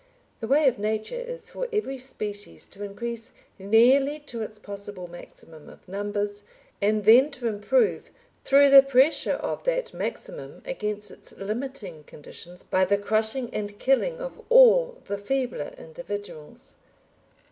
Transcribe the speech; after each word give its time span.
The 0.39 0.47
way 0.47 0.67
of 0.67 0.79
Nature 0.79 1.13
is 1.19 1.51
for 1.51 1.67
every 1.71 1.99
species 1.99 2.65
to 2.65 2.81
increase 2.83 3.31
nearly 3.59 4.17
to 4.21 4.41
its 4.41 4.57
possible 4.57 5.07
maximum 5.07 5.69
of 5.69 5.87
numbers, 5.87 6.43
and 6.81 7.03
then 7.03 7.29
to 7.29 7.47
improve 7.47 8.09
through 8.43 8.71
the 8.71 8.81
pressure 8.81 9.33
of 9.33 9.63
that 9.65 9.93
maximum 9.93 10.63
against 10.65 11.11
its 11.11 11.37
limiting 11.37 12.03
conditions 12.05 12.63
by 12.63 12.83
the 12.83 12.97
crushing 12.97 13.51
and 13.53 13.77
killing 13.77 14.19
of 14.19 14.41
all 14.49 14.99
the 15.05 15.19
feebler 15.19 15.75
individuals. 15.77 16.73